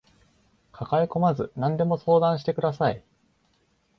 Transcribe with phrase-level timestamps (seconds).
[0.71, 3.03] 抱えこまず何でも相談してください